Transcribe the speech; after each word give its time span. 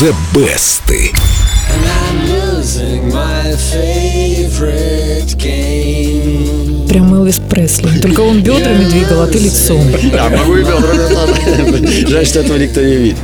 The 0.00 0.14
Best. 0.32 0.88
And 0.88 1.84
I'm 1.84 2.16
losing 2.26 3.12
my 3.12 3.54
favorite 3.70 5.36
game. 5.36 6.88
Прям 6.88 7.12
Элвис 7.12 7.38
Пресли. 7.38 8.00
Только 8.00 8.20
он 8.20 8.42
бедрами 8.42 8.84
двигал, 8.84 9.20
а 9.20 9.26
ты 9.26 9.36
лицом. 9.36 9.84
Да, 10.10 10.30
могу 10.30 10.56
и 10.56 10.62
бедрами. 10.62 12.06
Жаль, 12.08 12.24
что 12.24 12.40
этого 12.40 12.56
никто 12.56 12.80
не 12.80 12.96
видит. 12.96 13.18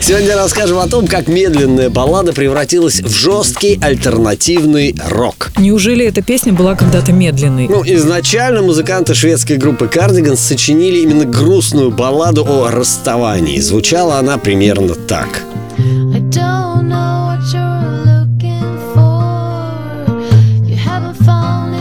Сегодня 0.00 0.34
расскажем 0.34 0.78
о 0.78 0.88
том, 0.88 1.06
как 1.06 1.28
медленная 1.28 1.90
баллада 1.90 2.32
превратилась 2.32 3.02
в 3.02 3.12
жесткий 3.12 3.78
альтернативный 3.82 4.96
рок. 5.10 5.52
Неужели 5.58 6.06
эта 6.06 6.22
песня 6.22 6.54
была 6.54 6.76
когда-то 6.76 7.12
медленной? 7.12 7.68
Ну, 7.68 7.82
изначально 7.84 8.62
музыканты 8.62 9.12
шведской 9.12 9.58
группы 9.58 9.84
Cardigans 9.84 10.36
сочинили 10.36 11.00
именно 11.00 11.26
грустную 11.26 11.90
балладу 11.90 12.46
о 12.46 12.70
расставании. 12.70 13.60
Звучала 13.60 14.16
она 14.16 14.38
примерно 14.38 14.94
так. 14.94 15.42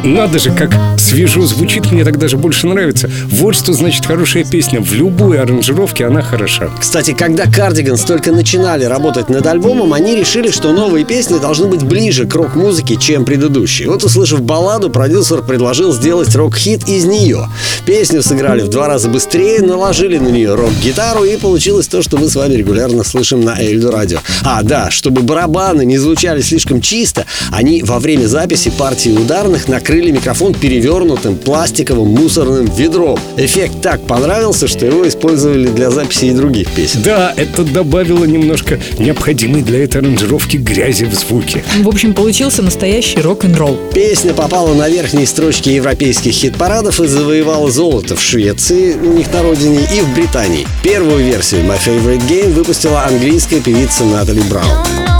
Надо 0.03 0.39
же, 0.39 0.49
как 0.51 0.71
свежо 0.97 1.45
звучит, 1.45 1.91
мне 1.91 2.03
так 2.03 2.17
даже 2.17 2.35
больше 2.35 2.65
нравится. 2.65 3.07
Вот 3.29 3.53
что 3.53 3.71
значит 3.73 4.03
хорошая 4.03 4.43
песня. 4.43 4.81
В 4.81 4.93
любой 4.93 5.39
аранжировке 5.39 6.05
она 6.05 6.23
хороша. 6.23 6.71
Кстати, 6.79 7.13
когда 7.13 7.45
Cardigans 7.45 8.07
только 8.07 8.31
начинали 8.31 8.85
работать 8.85 9.29
над 9.29 9.45
альбомом, 9.45 9.93
они 9.93 10.15
решили, 10.15 10.49
что 10.49 10.71
новые 10.71 11.05
песни 11.05 11.37
должны 11.37 11.67
быть 11.67 11.83
ближе 11.83 12.25
к 12.25 12.33
рок-музыке, 12.33 12.95
чем 12.95 13.25
предыдущие. 13.25 13.89
Вот, 13.89 14.03
услышав 14.03 14.41
балладу, 14.41 14.89
продюсер 14.89 15.43
предложил 15.43 15.93
сделать 15.93 16.35
рок-хит 16.35 16.87
из 16.87 17.05
нее. 17.05 17.47
Песню 17.85 18.23
сыграли 18.23 18.61
в 18.61 18.69
два 18.69 18.87
раза 18.87 19.07
быстрее, 19.07 19.61
наложили 19.61 20.17
на 20.17 20.29
нее 20.29 20.55
рок-гитару, 20.55 21.25
и 21.25 21.37
получилось 21.37 21.87
то, 21.87 22.01
что 22.01 22.17
мы 22.17 22.27
с 22.27 22.35
вами 22.35 22.55
регулярно 22.55 23.03
слышим 23.03 23.41
на 23.45 23.59
Эльду 23.61 23.91
Радио. 23.91 24.19
А, 24.43 24.63
да, 24.63 24.89
чтобы 24.89 25.21
барабаны 25.21 25.85
не 25.85 25.99
звучали 25.99 26.41
слишком 26.41 26.81
чисто, 26.81 27.27
они 27.51 27.83
во 27.83 27.99
время 27.99 28.25
записи 28.25 28.71
партии 28.71 29.11
ударных 29.11 29.67
накрыли 29.67 29.90
микрофон 29.99 30.53
перевернутым 30.53 31.35
пластиковым 31.35 32.07
мусорным 32.07 32.65
ведром. 32.65 33.19
Эффект 33.35 33.81
так 33.81 34.01
понравился, 34.07 34.67
что 34.67 34.85
его 34.85 35.07
использовали 35.07 35.67
для 35.67 35.91
записи 35.91 36.25
и 36.25 36.31
других 36.31 36.69
песен. 36.71 37.01
Да, 37.03 37.33
это 37.35 37.63
добавило 37.63 38.23
немножко 38.23 38.79
необходимой 38.97 39.61
для 39.63 39.83
этой 39.83 40.01
аранжировки 40.01 40.57
грязи 40.57 41.05
в 41.05 41.13
звуке. 41.13 41.63
В 41.81 41.87
общем, 41.87 42.13
получился 42.13 42.61
настоящий 42.61 43.19
рок-н-ролл. 43.19 43.77
Песня 43.93 44.33
попала 44.33 44.73
на 44.73 44.87
верхние 44.87 45.27
строчки 45.27 45.69
европейских 45.69 46.31
хит-парадов 46.31 47.01
и 47.01 47.07
завоевала 47.07 47.69
золото 47.69 48.15
в 48.15 48.21
Швеции, 48.21 48.93
у 48.93 49.13
них 49.13 49.31
на 49.33 49.41
родине, 49.43 49.79
и 49.93 50.01
в 50.01 50.13
Британии. 50.13 50.67
Первую 50.83 51.25
версию 51.25 51.61
My 51.63 51.77
Favorite 51.85 52.21
Game 52.29 52.53
выпустила 52.53 53.03
английская 53.03 53.59
певица 53.59 54.05
Натали 54.05 54.41
Браун. 54.49 55.10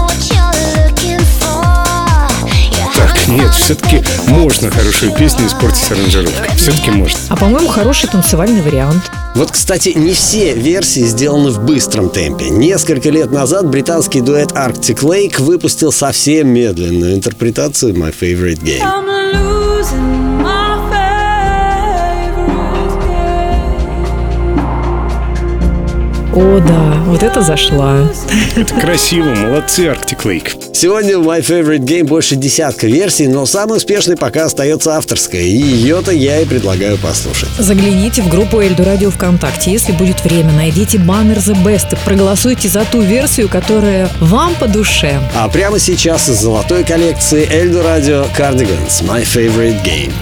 Нет, 3.32 3.54
все-таки 3.54 4.04
можно 4.28 4.70
хорошую 4.70 5.14
песню 5.14 5.48
испортить 5.48 5.90
аранжировкой. 5.92 6.50
Все-таки 6.58 6.92
можно. 6.92 7.18
А 7.30 7.36
по-моему, 7.36 7.68
хороший 7.70 8.10
танцевальный 8.10 8.62
вариант. 8.62 9.10
Вот, 9.36 9.52
кстати, 9.52 9.90
не 9.90 10.14
все 10.14 10.54
версии 10.54 11.06
сделаны 11.06 11.52
в 11.52 11.64
быстром 11.64 12.10
темпе. 12.10 12.50
Несколько 12.50 13.10
лет 13.10 13.32
назад 13.32 13.70
британский 13.70 14.20
дуэт 14.20 14.52
Arctic 14.52 15.00
Lake 15.00 15.42
выпустил 15.42 15.92
совсем 15.92 16.50
медленную 16.50 17.16
интерпретацию 17.16 17.94
My 17.94 18.14
Favorite 18.14 18.62
Game. 18.62 20.21
О, 26.34 26.60
да, 26.66 27.04
вот 27.08 27.24
это 27.24 27.42
зашла. 27.42 28.08
Это 28.56 28.74
красиво, 28.76 29.36
молодцы, 29.36 29.88
Arctic 29.88 30.24
Lake. 30.24 30.74
Сегодня 30.74 31.18
в 31.18 31.28
My 31.28 31.42
Favorite 31.42 31.80
Game 31.80 32.06
больше 32.06 32.38
десятка 32.38 32.88
версий, 32.88 33.28
но 33.28 33.46
самой 33.46 33.78
успешной 33.78 34.16
пока 34.16 34.46
остается 34.46 34.96
авторская, 34.96 35.42
и 35.42 35.58
ее-то 35.58 36.12
я 36.12 36.40
и 36.40 36.46
предлагаю 36.46 36.98
послушать. 36.98 37.50
Загляните 37.58 38.22
в 38.22 38.30
группу 38.30 38.62
Эльду 38.62 38.86
Радио 38.86 39.12
ВКонтакте. 39.12 39.72
Если 39.74 39.92
будет 39.92 40.24
время, 40.24 40.54
найдите 40.54 40.98
баннер 41.00 41.38
The 41.38 41.62
Best 41.66 41.94
и 41.94 41.98
проголосуйте 42.06 42.70
за 42.70 42.86
ту 42.86 43.02
версию, 43.02 43.50
которая 43.50 44.10
вам 44.22 44.56
по 44.56 44.68
душе. 44.68 45.20
А 45.36 45.50
прямо 45.50 45.80
сейчас 45.80 46.30
из 46.30 46.40
золотой 46.40 46.86
коллекции 46.86 47.46
Эльдо 47.52 47.84
Радио 47.84 48.26
Cardigans 48.38 49.04
My 49.04 49.24
Favorite 49.24 49.84
Game. 49.84 50.14